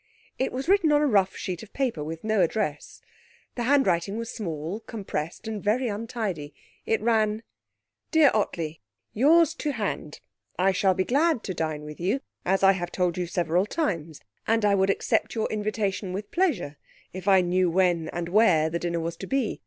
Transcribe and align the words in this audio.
It 0.39 0.51
was 0.51 0.67
written 0.67 0.91
on 0.91 1.03
a 1.03 1.05
rough 1.05 1.35
sheet 1.35 1.61
of 1.61 1.73
paper, 1.73 2.03
with 2.03 2.23
no 2.23 2.41
address. 2.41 3.01
The 3.53 3.61
handwriting 3.65 4.17
was 4.17 4.31
small, 4.31 4.79
compressed, 4.79 5.47
and 5.47 5.63
very 5.63 5.89
untidy. 5.89 6.55
It 6.87 6.99
ran. 7.01 7.43
'DEAR 8.09 8.31
OTTLEY, 8.35 8.81
'Y'rs 9.13 9.53
to 9.59 9.73
hand. 9.73 10.19
I 10.57 10.71
shall 10.71 10.95
be 10.95 11.03
glad 11.03 11.43
to 11.43 11.53
dine 11.53 11.83
with 11.83 11.99
you, 11.99 12.21
as 12.45 12.63
I 12.63 12.71
have 12.71 12.91
told 12.91 13.15
you 13.15 13.27
several 13.27 13.67
times, 13.67 14.19
and 14.47 14.65
I 14.65 14.73
would 14.73 14.89
accept 14.89 15.35
your 15.35 15.47
invitation 15.51 16.13
with 16.13 16.31
pleasure 16.31 16.77
if 17.13 17.27
I 17.27 17.41
knew 17.41 17.69
when 17.69 18.09
and 18.09 18.27
where 18.27 18.71
the 18.71 18.79
dinner 18.79 18.99
was 18.99 19.15
to 19.17 19.27
be. 19.27 19.59